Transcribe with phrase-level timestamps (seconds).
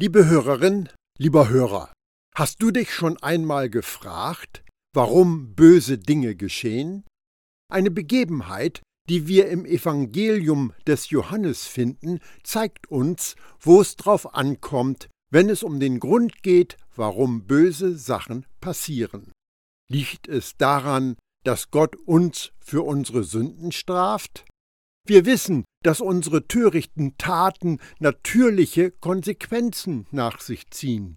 [0.00, 1.92] Liebe Hörerin, lieber Hörer,
[2.36, 4.62] hast du dich schon einmal gefragt,
[4.94, 7.04] warum böse Dinge geschehen?
[7.68, 15.08] Eine Begebenheit, die wir im Evangelium des Johannes finden, zeigt uns, wo es drauf ankommt,
[15.32, 19.32] wenn es um den Grund geht, warum böse Sachen passieren.
[19.90, 24.44] Liegt es daran, dass Gott uns für unsere Sünden straft?
[25.08, 31.16] Wir wissen, dass unsere törichten Taten natürliche Konsequenzen nach sich ziehen.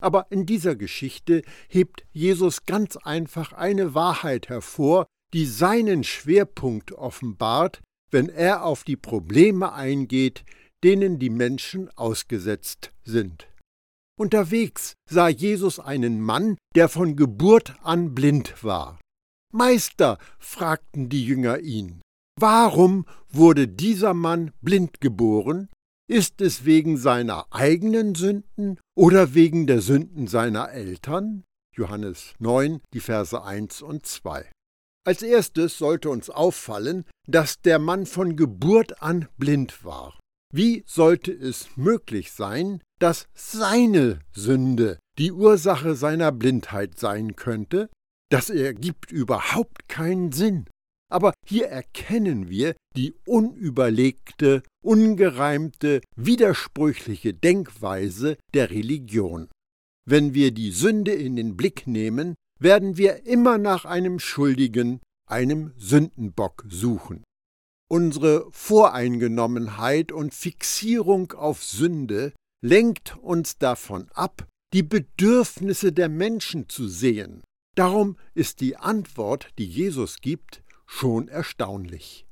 [0.00, 7.80] Aber in dieser Geschichte hebt Jesus ganz einfach eine Wahrheit hervor, die seinen Schwerpunkt offenbart,
[8.12, 10.44] wenn er auf die Probleme eingeht,
[10.84, 13.48] denen die Menschen ausgesetzt sind.
[14.16, 19.00] Unterwegs sah Jesus einen Mann, der von Geburt an blind war.
[19.52, 22.02] Meister, fragten die Jünger ihn,
[22.38, 25.68] warum wurde dieser Mann blind geboren?
[26.08, 31.44] Ist es wegen seiner eigenen Sünden oder wegen der Sünden seiner Eltern?
[31.74, 34.50] Johannes 9, die Verse 1 und 2.
[35.04, 40.18] Als erstes sollte uns auffallen, dass der Mann von Geburt an blind war.
[40.52, 47.88] Wie sollte es möglich sein, dass seine Sünde die Ursache seiner Blindheit sein könnte?
[48.30, 50.66] Das ergibt überhaupt keinen Sinn.
[51.12, 59.50] Aber hier erkennen wir die unüberlegte, ungereimte, widersprüchliche Denkweise der Religion.
[60.08, 65.72] Wenn wir die Sünde in den Blick nehmen, werden wir immer nach einem Schuldigen, einem
[65.76, 67.22] Sündenbock suchen.
[67.90, 72.32] Unsere Voreingenommenheit und Fixierung auf Sünde
[72.64, 77.42] lenkt uns davon ab, die Bedürfnisse der Menschen zu sehen.
[77.74, 80.61] Darum ist die Antwort, die Jesus gibt,
[80.92, 82.26] schon erstaunlich.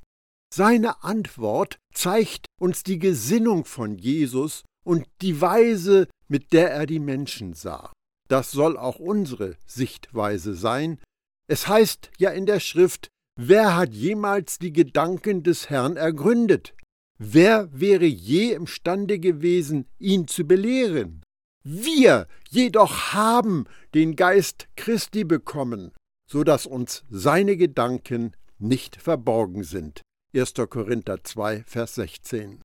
[0.53, 7.01] Seine Antwort zeigt uns die Gesinnung von Jesus und die Weise, mit der er die
[7.01, 7.93] Menschen sah.
[8.29, 11.01] Das soll auch unsere Sichtweise sein.
[11.49, 16.75] Es heißt ja in der Schrift, wer hat jemals die Gedanken des Herrn ergründet?
[17.19, 21.23] Wer wäre je imstande gewesen, ihn zu belehren?
[21.65, 25.93] Wir jedoch haben den Geist Christi bekommen,
[26.31, 30.03] so dass uns seine Gedanken nicht verborgen sind.
[30.35, 30.55] 1.
[30.69, 32.63] Korinther 2, Vers 16.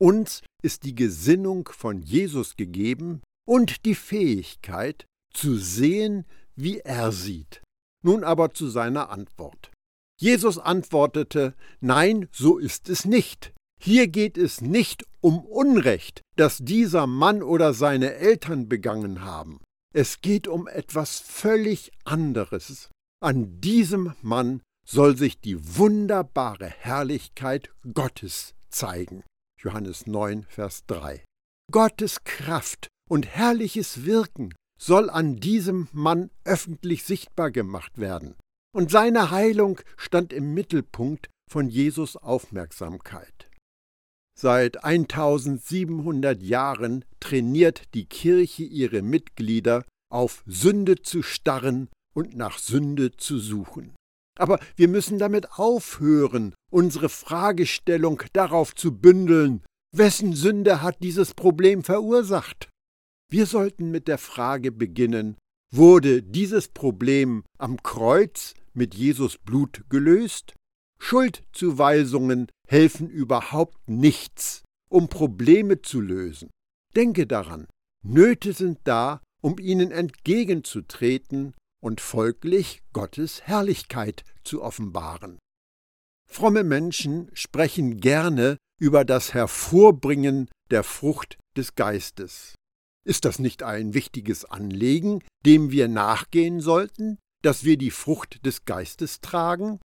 [0.00, 6.24] Uns ist die Gesinnung von Jesus gegeben und die Fähigkeit zu sehen,
[6.56, 7.62] wie er sieht.
[8.02, 9.70] Nun aber zu seiner Antwort.
[10.20, 13.52] Jesus antwortete, Nein, so ist es nicht.
[13.80, 19.60] Hier geht es nicht um Unrecht, das dieser Mann oder seine Eltern begangen haben.
[19.92, 22.90] Es geht um etwas völlig anderes.
[23.20, 29.22] An diesem Mann soll sich die wunderbare Herrlichkeit Gottes zeigen.
[29.58, 31.24] Johannes 9, Vers 3.
[31.70, 38.34] Gottes Kraft und herrliches Wirken soll an diesem Mann öffentlich sichtbar gemacht werden.
[38.74, 43.48] Und seine Heilung stand im Mittelpunkt von Jesus Aufmerksamkeit.
[44.36, 53.16] Seit 1700 Jahren trainiert die Kirche ihre Mitglieder, auf Sünde zu starren und nach Sünde
[53.16, 53.94] zu suchen.
[54.38, 59.62] Aber wir müssen damit aufhören, unsere Fragestellung darauf zu bündeln,
[59.92, 62.68] wessen Sünde hat dieses Problem verursacht?
[63.30, 65.36] Wir sollten mit der Frage beginnen,
[65.72, 70.54] wurde dieses Problem am Kreuz mit Jesus Blut gelöst?
[70.98, 76.50] Schuldzuweisungen helfen überhaupt nichts, um Probleme zu lösen.
[76.96, 77.66] Denke daran,
[78.04, 85.38] Nöte sind da, um ihnen entgegenzutreten und folglich Gottes Herrlichkeit zu offenbaren.
[86.26, 92.54] Fromme Menschen sprechen gerne über das Hervorbringen der Frucht des Geistes.
[93.06, 98.64] Ist das nicht ein wichtiges Anliegen, dem wir nachgehen sollten, dass wir die Frucht des
[98.64, 99.78] Geistes tragen?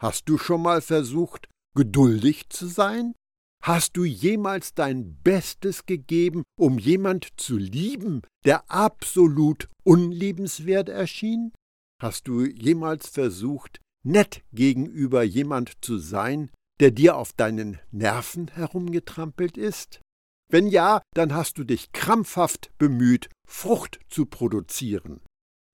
[0.00, 3.12] Hast du schon mal versucht, geduldig zu sein?
[3.66, 11.50] Hast du jemals dein Bestes gegeben, um jemand zu lieben, der absolut unliebenswert erschien?
[11.98, 19.56] Hast du jemals versucht, nett gegenüber jemand zu sein, der dir auf deinen Nerven herumgetrampelt
[19.56, 20.02] ist?
[20.52, 25.22] Wenn ja, dann hast du dich krampfhaft bemüht, Frucht zu produzieren.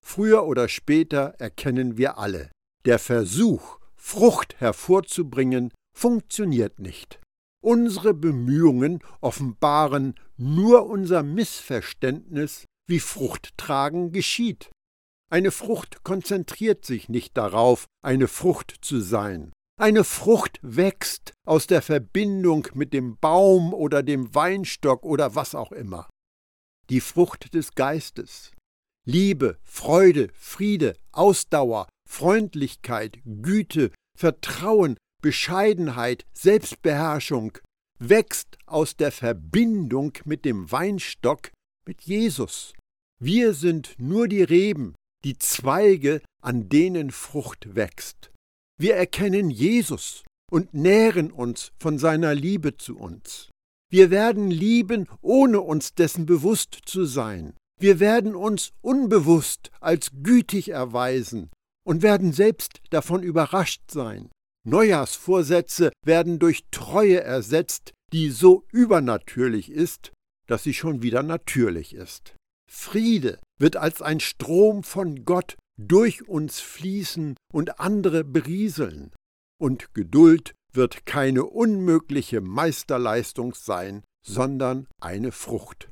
[0.06, 2.52] Früher oder später erkennen wir alle,
[2.84, 7.18] der Versuch, Frucht hervorzubringen, funktioniert nicht.
[7.62, 14.70] Unsere Bemühungen offenbaren nur unser Missverständnis, wie Fruchttragen geschieht.
[15.30, 19.52] Eine Frucht konzentriert sich nicht darauf, eine Frucht zu sein.
[19.78, 25.72] Eine Frucht wächst aus der Verbindung mit dem Baum oder dem Weinstock oder was auch
[25.72, 26.08] immer.
[26.90, 28.50] die Frucht des Geistes.
[29.06, 37.58] Liebe, Freude, Friede, Ausdauer, Freundlichkeit, Güte, Vertrauen, Bescheidenheit, Selbstbeherrschung
[37.98, 41.50] wächst aus der Verbindung mit dem Weinstock,
[41.86, 42.72] mit Jesus.
[43.20, 44.94] Wir sind nur die Reben,
[45.24, 48.30] die Zweige, an denen Frucht wächst.
[48.78, 53.50] Wir erkennen Jesus und nähren uns von seiner Liebe zu uns.
[53.90, 57.54] Wir werden lieben, ohne uns dessen bewusst zu sein.
[57.78, 61.50] Wir werden uns unbewusst als gütig erweisen
[61.84, 64.30] und werden selbst davon überrascht sein.
[64.66, 70.12] Neujahrsvorsätze werden durch Treue ersetzt, die so übernatürlich ist,
[70.46, 72.34] dass sie schon wieder natürlich ist.
[72.70, 79.12] Friede wird als ein Strom von Gott durch uns fließen und andere berieseln.
[79.58, 85.90] Und Geduld wird keine unmögliche Meisterleistung sein, sondern eine Frucht.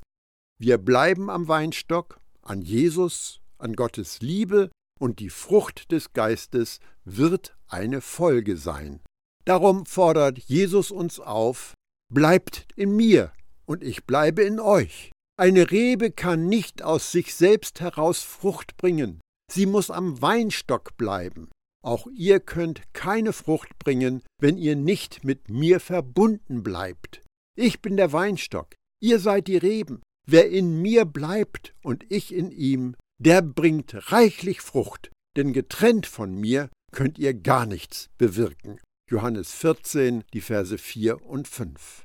[0.61, 7.57] Wir bleiben am Weinstock, an Jesus, an Gottes Liebe, und die Frucht des Geistes wird
[7.69, 9.01] eine Folge sein.
[9.45, 11.75] Darum fordert Jesus uns auf,
[12.13, 13.33] bleibt in mir
[13.67, 15.13] und ich bleibe in euch.
[15.39, 21.49] Eine Rebe kann nicht aus sich selbst heraus Frucht bringen, sie muss am Weinstock bleiben.
[21.85, 27.23] Auch ihr könnt keine Frucht bringen, wenn ihr nicht mit mir verbunden bleibt.
[27.57, 30.03] Ich bin der Weinstock, ihr seid die Reben.
[30.27, 36.35] Wer in mir bleibt und ich in ihm, der bringt reichlich Frucht, denn getrennt von
[36.35, 38.81] mir könnt ihr gar nichts bewirken.
[39.11, 42.05] Johannes 14, die Verse 4 und 5.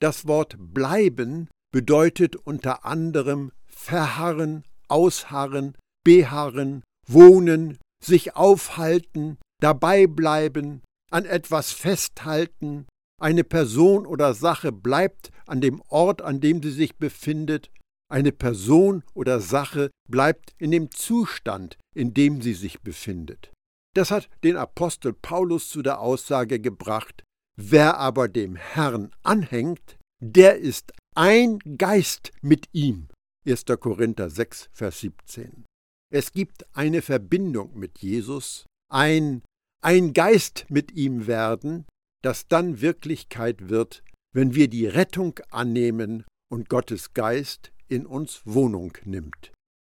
[0.00, 11.24] Das Wort bleiben bedeutet unter anderem verharren, ausharren, beharren, wohnen, sich aufhalten, dabei bleiben, an
[11.24, 12.86] etwas festhalten,
[13.20, 17.70] eine Person oder Sache bleibt an dem Ort, an dem sie sich befindet,
[18.10, 23.52] eine Person oder Sache bleibt in dem Zustand, in dem sie sich befindet.
[23.94, 27.24] Das hat den Apostel Paulus zu der Aussage gebracht,
[27.56, 33.08] wer aber dem Herrn anhängt, der ist ein Geist mit ihm.
[33.46, 33.64] 1.
[33.80, 35.64] Korinther 6, Vers 17.
[36.10, 39.42] Es gibt eine Verbindung mit Jesus, ein,
[39.82, 41.86] ein Geist mit ihm werden,
[42.22, 44.02] das dann Wirklichkeit wird,
[44.34, 49.52] wenn wir die Rettung annehmen und Gottes Geist in uns Wohnung nimmt.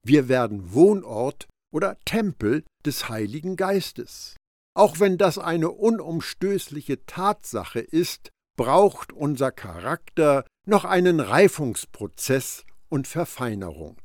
[0.05, 4.35] Wir werden Wohnort oder Tempel des Heiligen Geistes.
[4.73, 13.97] Auch wenn das eine unumstößliche Tatsache ist, braucht unser Charakter noch einen Reifungsprozess und Verfeinerung.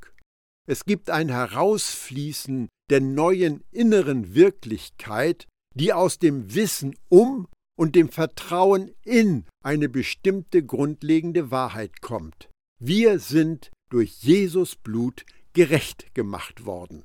[0.67, 7.47] Es gibt ein Herausfließen der neuen inneren Wirklichkeit, die aus dem Wissen um
[7.77, 12.49] und dem Vertrauen in eine bestimmte grundlegende Wahrheit kommt.
[12.79, 17.03] Wir sind durch Jesus Blut gerecht gemacht worden.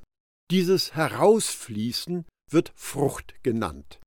[0.51, 3.99] Dieses Herausfließen wird Frucht genannt.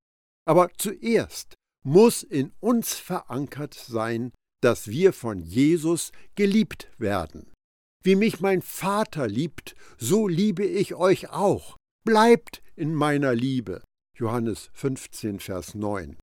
[0.45, 4.31] Aber zuerst muss in uns verankert sein,
[4.61, 7.51] dass wir von Jesus geliebt werden.
[8.03, 11.77] Wie mich mein Vater liebt, so liebe ich euch auch.
[12.05, 13.83] Bleibt in meiner Liebe.
[14.17, 16.17] Johannes 15, Vers 9.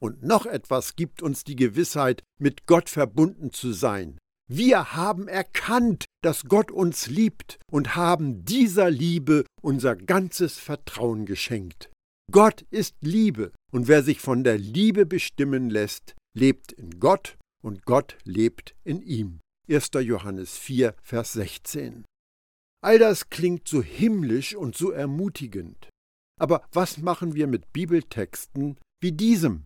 [0.00, 4.18] Und noch etwas gibt uns die Gewissheit, mit Gott verbunden zu sein.
[4.48, 11.90] Wir haben erkannt, dass Gott uns liebt und haben dieser Liebe unser ganzes Vertrauen geschenkt.
[12.30, 17.84] Gott ist Liebe, und wer sich von der Liebe bestimmen lässt, lebt in Gott und
[17.84, 19.40] Gott lebt in ihm.
[19.68, 19.90] 1.
[20.00, 22.04] Johannes 4, Vers 16.
[22.84, 25.88] All das klingt so himmlisch und so ermutigend.
[26.38, 29.64] Aber was machen wir mit Bibeltexten wie diesem?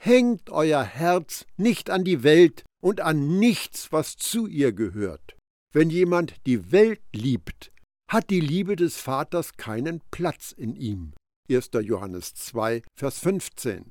[0.00, 5.36] Hängt euer Herz nicht an die Welt, und an nichts, was zu ihr gehört.
[5.72, 7.72] Wenn jemand die Welt liebt,
[8.10, 11.12] hat die Liebe des Vaters keinen Platz in ihm.
[11.50, 11.70] 1.
[11.82, 13.90] Johannes 2, Vers 15.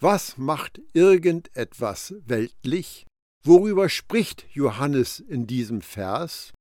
[0.00, 3.06] Was macht irgendetwas weltlich?
[3.44, 6.52] Worüber spricht Johannes in diesem Vers?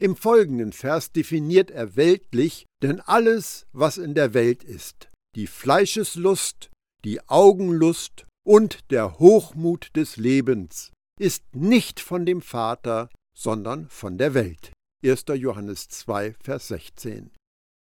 [0.00, 5.08] Im folgenden Vers definiert er weltlich denn alles, was in der Welt ist.
[5.34, 6.70] Die Fleischeslust,
[7.04, 14.34] die Augenlust und der Hochmut des Lebens, ist nicht von dem Vater, sondern von der
[14.34, 14.72] Welt.
[15.04, 15.24] 1.
[15.34, 17.30] Johannes 2, Vers 16.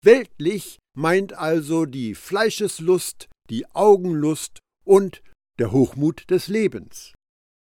[0.05, 5.23] Weltlich meint also die Fleischeslust, die Augenlust und
[5.59, 7.15] der Hochmut des Lebens.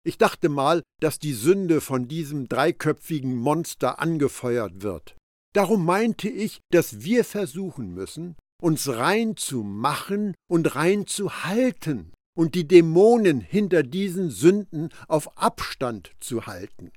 [0.06, 5.16] Ich dachte mal, dass die Sünde von diesem dreiköpfigen Monster angefeuert wird.
[5.54, 12.14] Darum meinte ich, dass wir versuchen müssen, uns rein zu machen und rein zu halten,
[12.36, 16.92] und die Dämonen hinter diesen Sünden auf Abstand zu halten.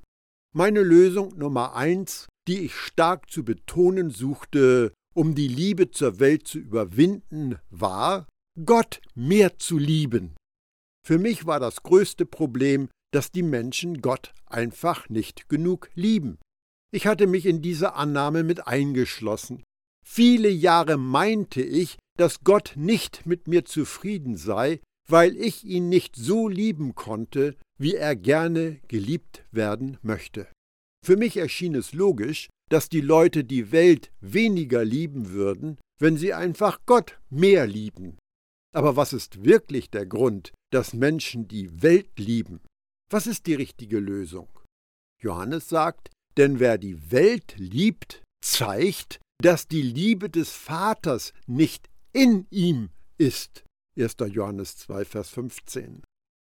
[0.54, 6.46] Meine Lösung Nummer eins, die ich stark zu betonen suchte, um die Liebe zur Welt
[6.46, 8.26] zu überwinden, war,
[8.64, 10.34] Gott mehr zu lieben.
[11.06, 16.38] Für mich war das größte Problem, dass die Menschen Gott einfach nicht genug lieben.
[16.92, 19.62] Ich hatte mich in diese Annahme mit eingeschlossen.
[20.04, 26.16] Viele Jahre meinte ich, dass Gott nicht mit mir zufrieden sei, weil ich ihn nicht
[26.16, 30.48] so lieben konnte, wie er gerne geliebt werden möchte.
[31.04, 36.34] Für mich erschien es logisch, dass die Leute die Welt weniger lieben würden, wenn sie
[36.34, 38.18] einfach Gott mehr lieben.
[38.74, 42.60] Aber was ist wirklich der Grund, dass Menschen die Welt lieben?
[43.10, 44.48] Was ist die richtige Lösung?
[45.22, 52.46] Johannes sagt, denn wer die Welt liebt, zeigt, dass die Liebe des Vaters nicht in
[52.50, 53.64] ihm ist.
[53.98, 54.16] 1.
[54.28, 56.02] Johannes 2, Vers 15.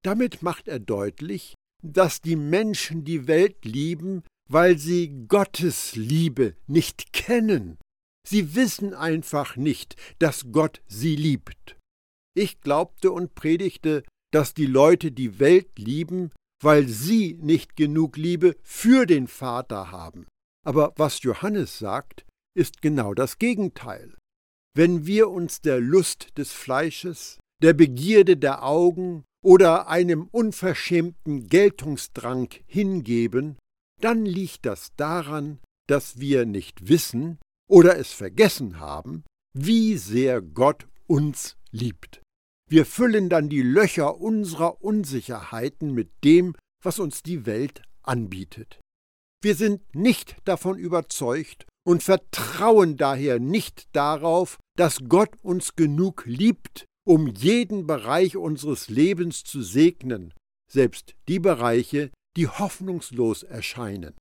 [0.04, 7.14] Damit macht er deutlich, dass die Menschen die Welt lieben, weil sie Gottes Liebe nicht
[7.14, 7.78] kennen.
[8.28, 11.78] Sie wissen einfach nicht, dass Gott sie liebt.
[12.36, 16.32] Ich glaubte und predigte, dass die Leute die Welt lieben,
[16.64, 20.26] weil sie nicht genug Liebe für den Vater haben.
[20.66, 24.16] Aber was Johannes sagt, ist genau das Gegenteil.
[24.76, 32.50] Wenn wir uns der Lust des Fleisches, der Begierde der Augen oder einem unverschämten Geltungsdrang
[32.66, 33.58] hingeben,
[34.02, 37.40] dann liegt das daran, dass wir nicht wissen
[37.70, 42.22] oder es vergessen haben, wie sehr Gott uns liebt.
[42.70, 48.80] Wir füllen dann die Löcher unserer Unsicherheiten mit dem, was uns die Welt anbietet.
[49.44, 56.86] Wir sind nicht davon überzeugt und vertrauen daher nicht darauf, dass Gott uns genug liebt,
[57.06, 60.34] um jeden Bereich unseres Lebens zu segnen,
[60.72, 64.16] selbst die Bereiche, die hoffnungslos erscheinen.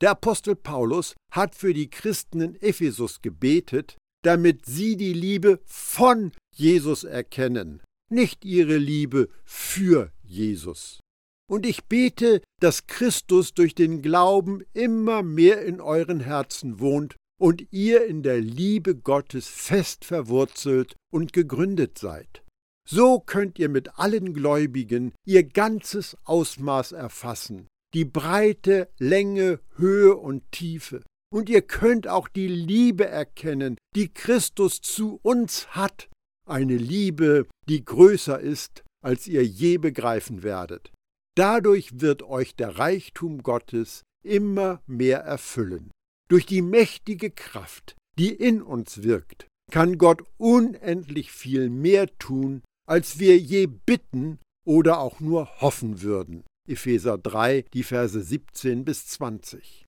[0.00, 6.32] Der Apostel Paulus hat für die Christen in Ephesus gebetet, damit sie die Liebe von
[6.54, 11.00] Jesus erkennen, nicht ihre Liebe für Jesus.
[11.48, 17.66] Und ich bete, dass Christus durch den Glauben immer mehr in euren Herzen wohnt und
[17.70, 22.42] ihr in der Liebe Gottes fest verwurzelt und gegründet seid.
[22.88, 30.50] So könnt ihr mit allen Gläubigen ihr ganzes Ausmaß erfassen, die Breite, Länge, Höhe und
[30.52, 31.02] Tiefe.
[31.32, 36.08] Und ihr könnt auch die Liebe erkennen, die Christus zu uns hat,
[36.48, 40.92] eine Liebe, die größer ist, als ihr je begreifen werdet.
[41.36, 45.90] Dadurch wird euch der Reichtum Gottes immer mehr erfüllen.
[46.28, 53.18] Durch die mächtige Kraft, die in uns wirkt, kann Gott unendlich viel mehr tun, als
[53.18, 56.44] wir je bitten oder auch nur hoffen würden.
[56.68, 59.84] Epheser 3, die Verse 17 bis 20.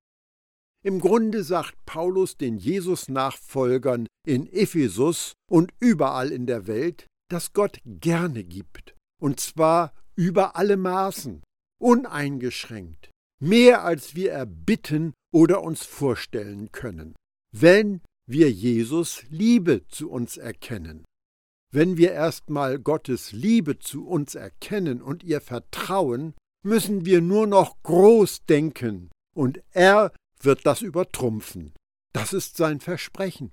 [0.84, 7.80] Im Grunde sagt Paulus den Jesus-Nachfolgern in Ephesus und überall in der Welt, dass Gott
[7.84, 11.44] gerne gibt, und zwar über alle Maßen,
[11.80, 13.08] uneingeschränkt,
[13.40, 17.14] mehr als wir erbitten oder uns vorstellen können,
[17.52, 21.04] wenn wir Jesus Liebe zu uns erkennen.
[21.70, 26.34] Wenn wir erstmal Gottes Liebe zu uns erkennen und ihr vertrauen,
[26.64, 31.74] müssen wir nur noch groß denken, und er wird das übertrumpfen.
[32.12, 33.52] Das ist sein Versprechen.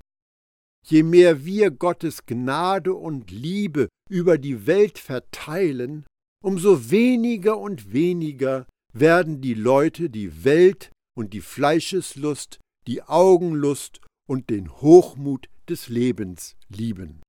[0.84, 6.04] Je mehr wir Gottes Gnade und Liebe über die Welt verteilen,
[6.46, 14.48] umso weniger und weniger werden die Leute die Welt und die Fleischeslust, die Augenlust und
[14.48, 17.20] den Hochmut des Lebens lieben.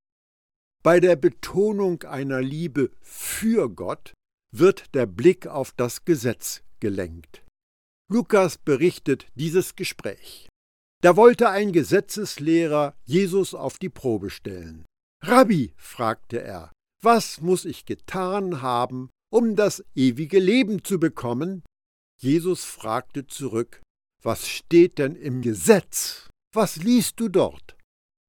[0.84, 4.14] Bei der Betonung einer Liebe für Gott
[4.54, 7.42] wird der Blick auf das Gesetz gelenkt.
[8.08, 10.48] Lukas berichtet dieses Gespräch.
[11.02, 14.84] Da wollte ein Gesetzeslehrer Jesus auf die Probe stellen.
[15.24, 16.70] Rabbi, fragte er,
[17.02, 21.62] was muss ich getan haben, um das ewige Leben zu bekommen?
[22.20, 23.80] Jesus fragte zurück,
[24.22, 26.28] was steht denn im Gesetz?
[26.52, 27.76] Was liest du dort?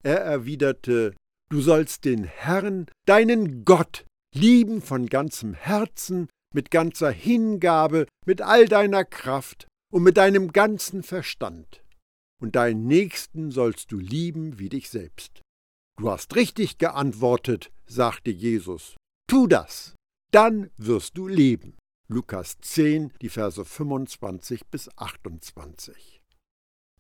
[0.04, 1.16] Er erwiderte,
[1.50, 8.68] du sollst den Herrn, deinen Gott, lieben von ganzem Herzen, mit ganzer Hingabe, mit all
[8.68, 11.84] deiner Kraft und mit deinem ganzen Verstand.
[12.42, 15.42] Und deinen Nächsten sollst du lieben wie dich selbst.
[16.00, 18.96] Du hast richtig geantwortet, sagte Jesus.
[19.28, 19.96] Tu das,
[20.32, 21.78] dann wirst du leben.
[22.08, 26.22] Lukas 10, die Verse 25 bis 28.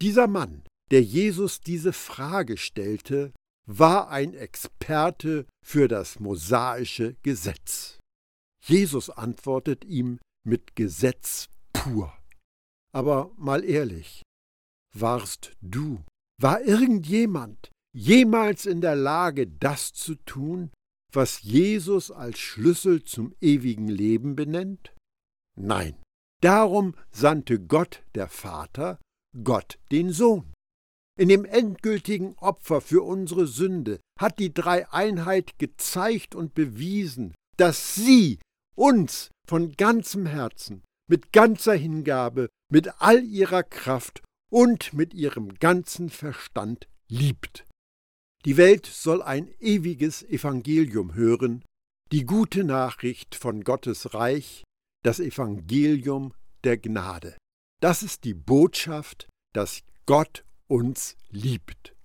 [0.02, 3.32] Dieser Mann, der Jesus diese Frage stellte,
[3.66, 8.00] war ein Experte für das mosaische Gesetz.
[8.66, 12.14] Jesus antwortet ihm mit Gesetz pur.
[12.92, 14.24] Aber mal ehrlich,
[14.94, 16.04] warst du,
[16.42, 20.72] war irgendjemand jemals in der Lage, das zu tun,
[21.12, 24.94] was Jesus als Schlüssel zum ewigen Leben benennt?
[25.58, 25.96] Nein.
[26.42, 29.00] Darum sandte Gott der Vater
[29.44, 30.54] Gott den Sohn.
[31.20, 38.40] In dem endgültigen Opfer für unsere Sünde hat die Dreieinheit gezeigt und bewiesen, dass sie
[38.76, 46.10] uns von ganzem Herzen, mit ganzer Hingabe, mit all ihrer Kraft und mit ihrem ganzen
[46.10, 47.66] Verstand liebt.
[48.46, 51.64] Die Welt soll ein ewiges Evangelium hören,
[52.12, 54.64] die gute Nachricht von Gottes Reich,
[55.04, 57.38] das Evangelium der Gnade.
[57.82, 61.96] Das ist die Botschaft, dass Gott uns liebt.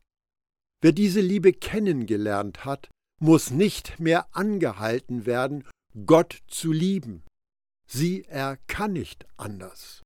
[0.83, 5.64] Wer diese Liebe kennengelernt hat, muss nicht mehr angehalten werden,
[6.07, 7.23] Gott zu lieben.
[7.87, 10.03] Sie er kann nicht anders.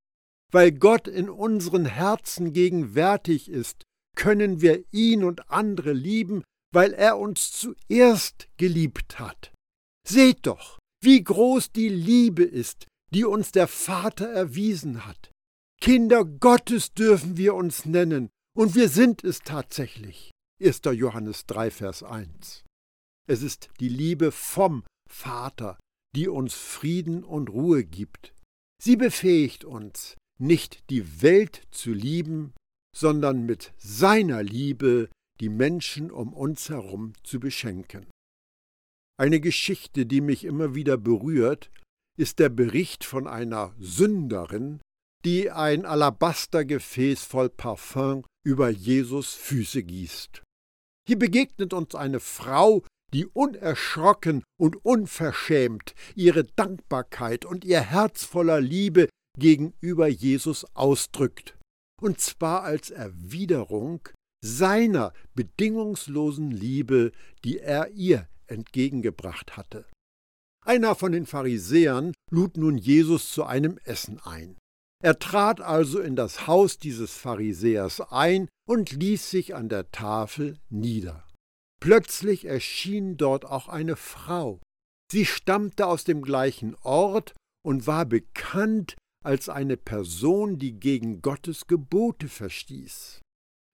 [0.52, 3.84] Weil Gott in unseren Herzen gegenwärtig ist,
[4.18, 6.42] können wir ihn und andere lieben,
[6.74, 9.52] weil er uns zuerst geliebt hat.
[10.06, 15.30] Seht doch, wie groß die Liebe ist, die uns der Vater erwiesen hat.
[15.80, 20.32] Kinder Gottes dürfen wir uns nennen, und wir sind es tatsächlich.
[20.60, 20.80] 1.
[20.92, 22.64] Johannes 3, Vers 1.
[23.28, 25.78] Es ist die Liebe vom Vater,
[26.16, 28.34] die uns Frieden und Ruhe gibt.
[28.82, 32.52] Sie befähigt uns, nicht die Welt zu lieben,
[32.98, 35.08] sondern mit seiner Liebe
[35.40, 38.06] die Menschen um uns herum zu beschenken.
[39.16, 41.70] Eine Geschichte, die mich immer wieder berührt,
[42.18, 44.80] ist der Bericht von einer Sünderin,
[45.24, 50.42] die ein Alabastergefäß voll Parfum über Jesus Füße gießt.
[51.06, 58.60] Hier begegnet uns eine Frau, die unerschrocken und unverschämt ihre Dankbarkeit und ihr Herz voller
[58.60, 61.57] Liebe gegenüber Jesus ausdrückt,
[62.00, 64.08] und zwar als Erwiderung
[64.44, 67.12] seiner bedingungslosen Liebe,
[67.44, 69.84] die er ihr entgegengebracht hatte.
[70.64, 74.56] Einer von den Pharisäern lud nun Jesus zu einem Essen ein.
[75.02, 80.58] Er trat also in das Haus dieses Pharisäers ein und ließ sich an der Tafel
[80.68, 81.26] nieder.
[81.80, 84.60] Plötzlich erschien dort auch eine Frau.
[85.10, 87.34] Sie stammte aus dem gleichen Ort
[87.64, 93.20] und war bekannt als eine Person, die gegen Gottes Gebote verstieß.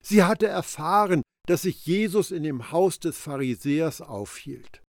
[0.03, 4.81] Sie hatte erfahren, dass sich Jesus in dem Haus des Pharisäers aufhielt.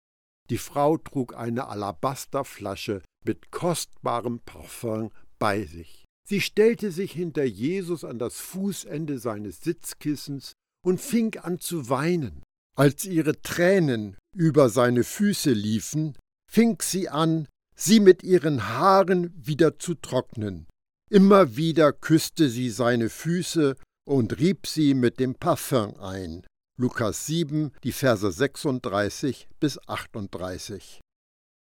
[0.50, 6.06] Die Frau trug eine Alabasterflasche mit kostbarem Parfum bei sich.
[6.28, 10.54] Sie stellte sich hinter Jesus an das Fußende seines Sitzkissens
[10.86, 12.44] und fing an zu weinen.
[12.78, 16.18] Als ihre Tränen über seine Füße liefen,
[16.52, 20.68] fing sie an, sie mit ihren Haaren wieder zu trocknen.
[21.10, 23.76] Immer wieder küsste sie seine Füße
[24.08, 26.46] und rieb sie mit dem Parfum ein.
[26.78, 31.02] Lukas 7, die Verse 36 bis 38.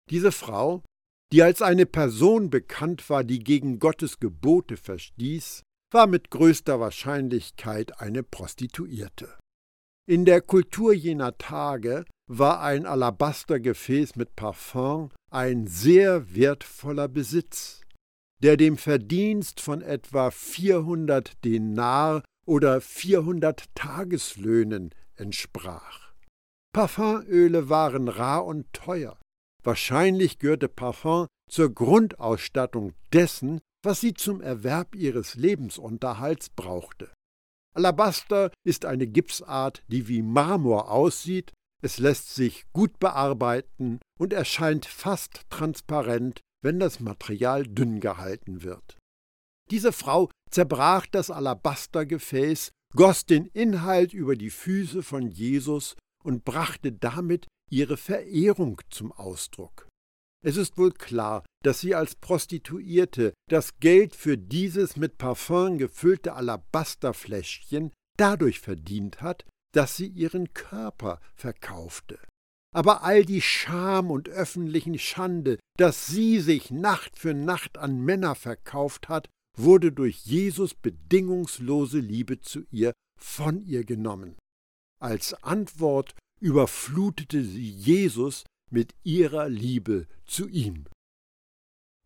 [0.10, 0.84] Diese Frau,
[1.32, 8.00] die als eine Person bekannt war, die gegen Gottes Gebote verstieß, war mit größter Wahrscheinlichkeit
[8.00, 9.38] eine Prostituierte.
[10.08, 17.82] In der Kultur jener Tage war ein Alabastergefäß mit Parfum ein sehr wertvoller Besitz,
[18.44, 26.12] der dem Verdienst von etwa 400 Denar oder 400 Tageslöhnen entsprach.
[26.74, 29.18] Parfumöle waren rar und teuer.
[29.64, 37.12] Wahrscheinlich gehörte Parfum zur Grundausstattung dessen, was sie zum Erwerb ihres Lebensunterhalts brauchte.
[37.74, 44.86] Alabaster ist eine Gipsart, die wie Marmor aussieht, es lässt sich gut bearbeiten und erscheint
[44.86, 48.98] fast transparent, wenn das Material dünn gehalten wird.
[49.72, 56.92] Diese Frau zerbrach das Alabastergefäß, goss den Inhalt über die Füße von Jesus und brachte
[56.92, 59.88] damit ihre Verehrung zum Ausdruck.
[60.44, 66.34] Es ist wohl klar, dass sie als Prostituierte das Geld für dieses mit Parfum gefüllte
[66.34, 72.20] Alabasterfläschchen dadurch verdient hat, dass sie ihren Körper verkaufte.
[72.74, 78.36] Aber all die Scham und öffentlichen Schande, dass sie sich Nacht für Nacht an Männer
[78.36, 84.36] verkauft hat, wurde durch Jesus bedingungslose Liebe zu ihr von ihr genommen.
[85.02, 90.86] Als Antwort überflutete sie Jesus mit ihrer Liebe zu ihm.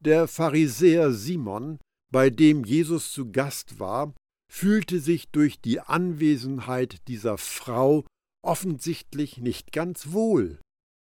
[0.04, 1.80] Der Pharisäer Simon,
[2.12, 4.14] bei dem Jesus zu Gast war,
[4.56, 8.06] fühlte sich durch die Anwesenheit dieser Frau
[8.42, 10.62] offensichtlich nicht ganz wohl.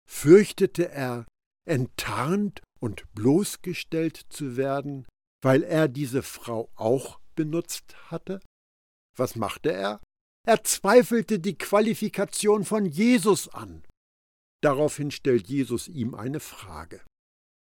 [0.09, 1.27] Fürchtete er,
[1.69, 5.07] enttarnt und bloßgestellt zu werden,
[5.43, 8.41] weil er diese Frau auch benutzt hatte?
[9.15, 10.01] Was machte er?
[10.47, 13.85] Er zweifelte die Qualifikation von Jesus an.
[14.63, 17.05] Daraufhin stellt Jesus ihm eine Frage.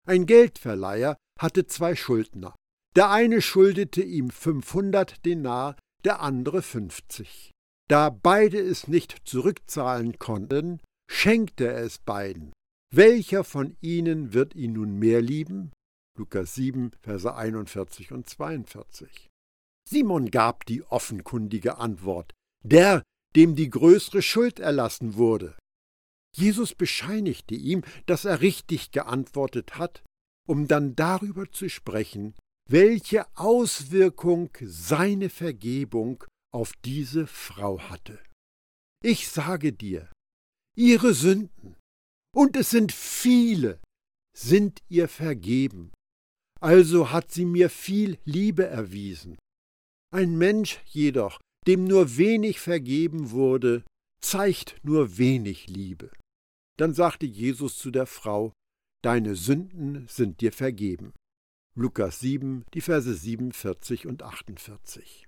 [0.05, 2.53] Ein Geldverleiher hatte zwei Schuldner.
[2.95, 7.51] Der eine schuldete ihm 500 Denar, der andere 50.
[7.87, 12.51] Da beide es nicht zurückzahlen konnten, schenkte er es beiden.
[12.93, 15.71] Welcher von ihnen wird ihn nun mehr lieben?
[16.17, 19.29] Lukas 7, Verse 41 und 42.
[19.87, 23.03] Simon gab die offenkundige Antwort, der,
[23.35, 25.55] dem die größere Schuld erlassen wurde.
[26.35, 30.03] Jesus bescheinigte ihm, dass er richtig geantwortet hat,
[30.47, 32.35] um dann darüber zu sprechen,
[32.69, 38.23] welche Auswirkung seine Vergebung auf diese Frau hatte.
[39.03, 40.11] Ich sage dir,
[40.77, 41.75] ihre Sünden,
[42.35, 43.81] und es sind viele,
[44.37, 45.91] sind ihr vergeben.
[46.61, 49.37] Also hat sie mir viel Liebe erwiesen.
[50.13, 53.83] Ein Mensch jedoch, dem nur wenig vergeben wurde,
[54.21, 56.11] zeigt nur wenig Liebe.
[56.77, 58.53] Dann sagte Jesus zu der Frau,
[59.01, 61.13] Deine Sünden sind dir vergeben.
[61.79, 65.25] Lukas 7, die Verse 47 und 48.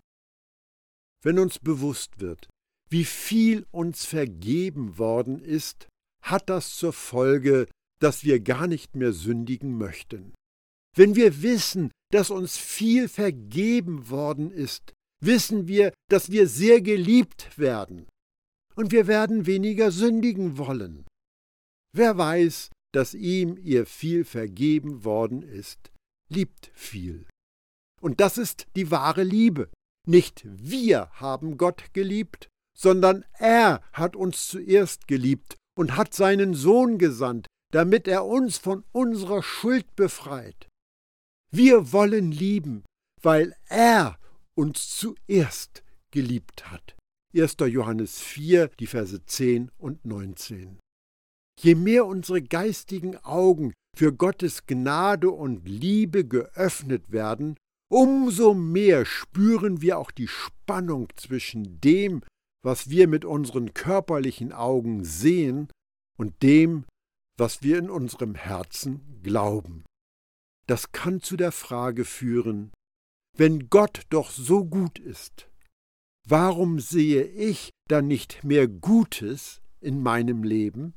[1.24, 2.50] Wenn uns bewusst wird,
[2.90, 5.88] wie viel uns vergeben worden ist,
[6.22, 7.68] hat das zur Folge,
[8.02, 10.34] dass wir gar nicht mehr sündigen möchten.
[10.94, 14.92] Wenn wir wissen, dass uns viel vergeben worden ist,
[15.24, 18.10] wissen wir, dass wir sehr geliebt werden.
[18.76, 21.06] Und wir werden weniger sündigen wollen.
[21.96, 25.91] Wer weiß, dass ihm ihr viel vergeben worden ist,
[26.32, 27.28] liebt viel.
[28.02, 29.70] Und das ist die wahre Liebe.
[30.08, 36.98] Nicht wir haben Gott geliebt, sondern er hat uns zuerst geliebt und hat seinen Sohn
[36.98, 40.68] gesandt, damit er uns von unserer Schuld befreit.
[41.54, 42.84] Wir wollen lieben,
[43.22, 44.18] weil er
[44.56, 46.96] uns zuerst geliebt hat.
[47.36, 47.58] 1.
[47.68, 50.80] Johannes 4, die Verse 10 und 19.
[51.60, 57.58] Je mehr unsere geistigen Augen für Gottes Gnade und Liebe geöffnet werden,
[57.92, 62.24] umso mehr spüren wir auch die Spannung zwischen dem,
[62.64, 65.68] was wir mit unseren körperlichen Augen sehen,
[66.22, 66.86] und dem,
[67.36, 69.84] was wir in unserem Herzen glauben.
[70.68, 72.72] Das kann zu der Frage führen,
[73.36, 75.50] wenn Gott doch so gut ist,
[76.28, 80.94] warum sehe ich dann nicht mehr Gutes in meinem Leben?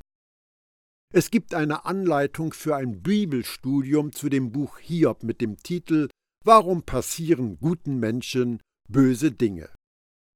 [1.15, 6.09] Es gibt eine Anleitung für ein Bibelstudium zu dem Buch Hiob mit dem Titel
[6.43, 9.69] Warum passieren guten Menschen böse Dinge?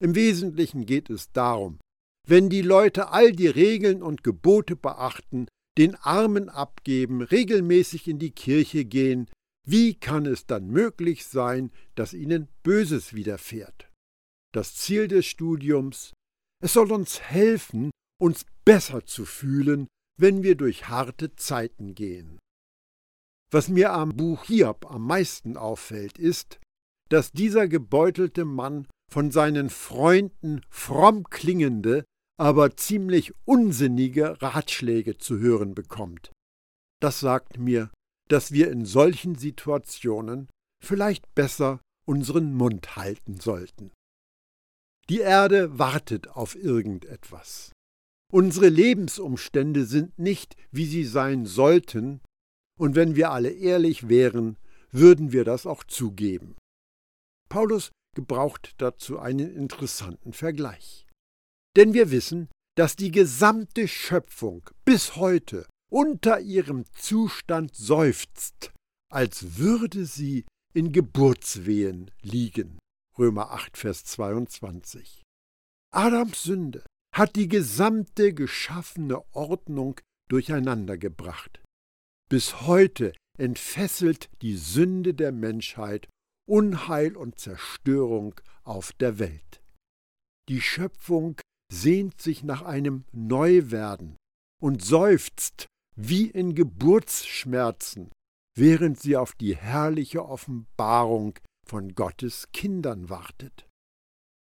[0.01, 1.81] Im Wesentlichen geht es darum,
[2.25, 8.31] wenn die Leute all die Regeln und Gebote beachten, den Armen abgeben, regelmäßig in die
[8.31, 9.29] Kirche gehen,
[9.67, 13.91] wie kann es dann möglich sein, dass ihnen Böses widerfährt?
[14.53, 16.13] Das Ziel des Studiums,
[16.63, 19.89] es soll uns helfen, uns besser zu fühlen,
[20.19, 22.39] wenn wir durch harte Zeiten gehen.
[23.51, 26.59] Was mir am Buch Hiob am meisten auffällt, ist,
[27.09, 32.05] dass dieser gebeutelte Mann von seinen Freunden fromm klingende,
[32.37, 36.31] aber ziemlich unsinnige Ratschläge zu hören bekommt.
[37.01, 37.89] Das sagt mir,
[38.27, 40.49] dass wir in solchen Situationen
[40.83, 43.91] vielleicht besser unseren Mund halten sollten.
[45.09, 47.71] Die Erde wartet auf irgendetwas.
[48.31, 52.21] Unsere Lebensumstände sind nicht, wie sie sein sollten,
[52.79, 54.57] und wenn wir alle ehrlich wären,
[54.91, 56.55] würden wir das auch zugeben.
[57.49, 61.07] Paulus gebraucht dazu einen interessanten Vergleich.
[61.75, 68.71] Denn wir wissen, dass die gesamte Schöpfung bis heute unter ihrem Zustand seufzt,
[69.11, 72.77] als würde sie in Geburtswehen liegen.
[73.17, 75.23] Römer 8, Vers 22.
[75.91, 76.83] Adams Sünde
[77.15, 81.61] hat die gesamte geschaffene Ordnung durcheinandergebracht.
[82.29, 86.07] Bis heute entfesselt die Sünde der Menschheit
[86.47, 89.61] Unheil und Zerstörung auf der Welt.
[90.49, 91.39] Die Schöpfung
[91.71, 94.17] sehnt sich nach einem Neuwerden
[94.61, 98.11] und seufzt wie in Geburtsschmerzen,
[98.57, 103.67] während sie auf die herrliche Offenbarung von Gottes Kindern wartet.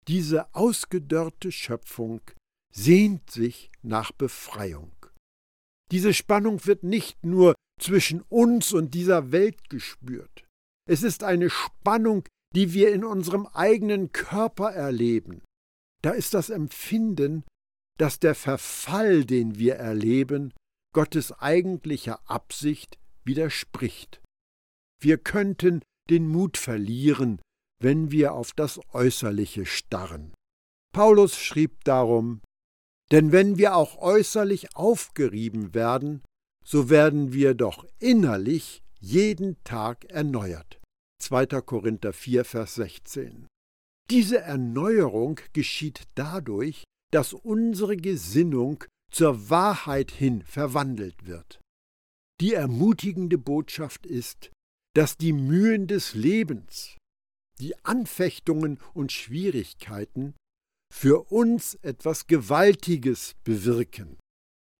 [0.06, 2.22] Diese ausgedörrte Schöpfung
[2.78, 4.92] sehnt sich nach Befreiung.
[5.90, 10.46] Diese Spannung wird nicht nur zwischen uns und dieser Welt gespürt.
[10.88, 15.42] Es ist eine Spannung, die wir in unserem eigenen Körper erleben.
[16.02, 17.44] Da ist das Empfinden,
[17.98, 20.54] dass der Verfall, den wir erleben,
[20.94, 24.22] Gottes eigentlicher Absicht widerspricht.
[25.00, 27.40] Wir könnten den Mut verlieren,
[27.80, 30.32] wenn wir auf das Äußerliche starren.
[30.94, 32.40] Paulus schrieb darum,
[33.10, 36.22] denn wenn wir auch äußerlich aufgerieben werden,
[36.64, 40.80] so werden wir doch innerlich jeden Tag erneuert.
[41.22, 41.46] 2.
[41.62, 43.46] Korinther 4, Vers 16.
[44.10, 51.60] Diese Erneuerung geschieht dadurch, dass unsere Gesinnung zur Wahrheit hin verwandelt wird.
[52.40, 54.50] Die ermutigende Botschaft ist,
[54.94, 56.96] dass die Mühen des Lebens,
[57.58, 60.34] die Anfechtungen und Schwierigkeiten
[60.92, 64.18] für uns etwas Gewaltiges bewirken.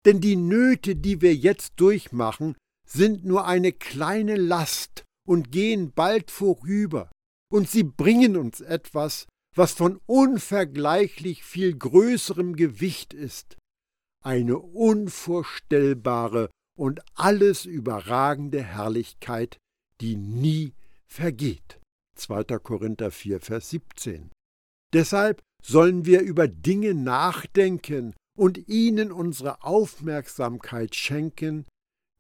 [0.05, 2.57] Denn die Nöte, die wir jetzt durchmachen,
[2.89, 7.11] sind nur eine kleine Last und gehen bald vorüber,
[7.53, 13.57] und sie bringen uns etwas, was von unvergleichlich viel größerem Gewicht ist,
[14.25, 19.59] eine unvorstellbare und alles überragende Herrlichkeit,
[20.01, 20.75] die nie
[21.07, 21.81] vergeht.
[22.17, 22.45] 2.
[22.59, 24.31] Korinther 4, Vers 17.
[24.93, 31.67] Deshalb sollen wir über Dinge nachdenken und ihnen unsere Aufmerksamkeit schenken,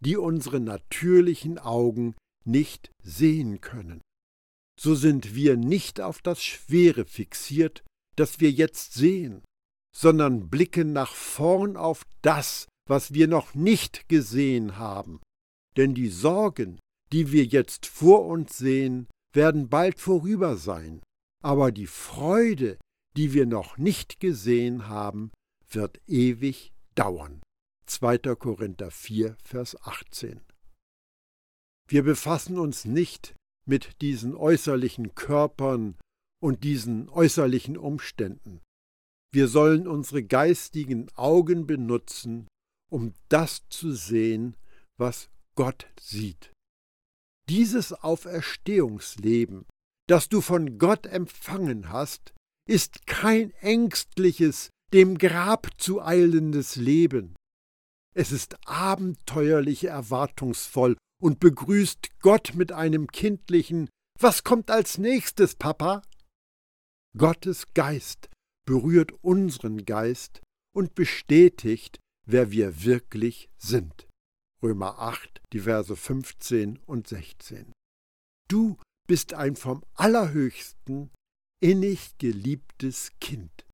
[0.01, 4.01] die unsere natürlichen Augen nicht sehen können.
[4.81, 7.85] So sind wir nicht auf das Schwere fixiert,
[8.17, 9.43] das wir jetzt sehen,
[9.95, 15.21] sondern blicken nach vorn auf das, was wir noch nicht gesehen haben.
[15.77, 16.79] Denn die Sorgen,
[17.13, 21.03] die wir jetzt vor uns sehen, werden bald vorüber sein,
[21.43, 22.79] aber die Freude,
[23.19, 25.33] die wir noch nicht gesehen haben,
[25.69, 27.43] wird ewig dauern.
[27.87, 28.19] 2.
[28.37, 30.41] Korinther 4, Vers 18.
[31.89, 33.35] Wir befassen uns nicht
[33.67, 35.97] mit diesen äußerlichen Körpern
[36.41, 38.61] und diesen äußerlichen Umständen.
[39.33, 42.47] Wir sollen unsere geistigen Augen benutzen,
[42.89, 44.57] um das zu sehen,
[44.97, 46.53] was Gott sieht.
[47.49, 49.67] Dieses Auferstehungsleben,
[50.07, 52.33] das du von Gott empfangen hast,
[52.69, 57.35] ist kein ängstliches, dem Grab zu eilendes Leben.
[58.15, 63.89] Es ist abenteuerlich erwartungsvoll und begrüßt Gott mit einem kindlichen
[64.21, 66.03] Was kommt als nächstes, Papa?
[67.17, 68.29] Gottes Geist
[68.67, 70.43] berührt unseren Geist
[70.75, 74.07] und bestätigt, wer wir wirklich sind.
[74.63, 77.73] Römer 8, die Verse 15 und 16.
[78.49, 78.77] Du
[79.07, 81.11] bist ein vom Allerhöchsten
[81.61, 83.67] innig geliebtes Kind.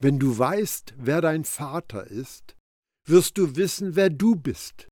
[0.00, 2.56] Wenn du weißt, wer dein Vater ist,
[3.06, 4.88] wirst du wissen, wer du bist,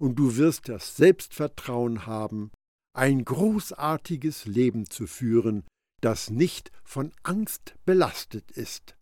[0.00, 2.50] und du wirst das Selbstvertrauen haben,
[2.96, 5.64] ein großartiges Leben zu führen,
[6.00, 8.96] das nicht von Angst belastet ist.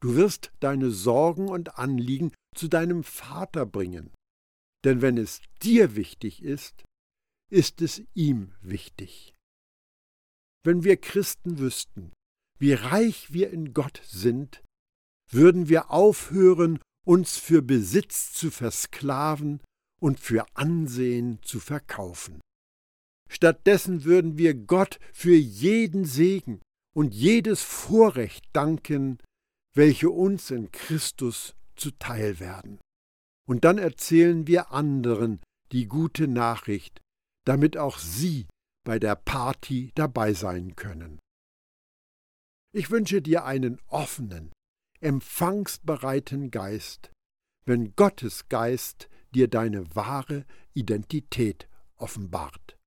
[0.00, 4.10] Du wirst deine Sorgen und Anliegen zu deinem Vater bringen,
[4.84, 6.84] denn wenn es dir wichtig ist,
[7.50, 9.34] ist es ihm wichtig.
[10.62, 12.12] Wenn wir Christen wüssten,
[12.58, 14.62] wie reich wir in Gott sind,
[15.30, 19.60] würden wir aufhören, uns für Besitz zu versklaven
[20.00, 22.40] und für Ansehen zu verkaufen.
[23.28, 26.60] Stattdessen würden wir Gott für jeden Segen
[26.94, 29.18] und jedes Vorrecht danken,
[29.74, 32.78] welche uns in Christus zuteil werden.
[33.48, 35.40] Und dann erzählen wir anderen
[35.72, 37.00] die gute Nachricht,
[37.46, 38.46] damit auch sie
[38.84, 41.18] bei der Party dabei sein können.
[42.72, 44.52] Ich wünsche dir einen offenen,
[45.00, 47.10] empfangsbereiten Geist,
[47.64, 52.79] wenn Gottes Geist dir deine wahre Identität offenbart.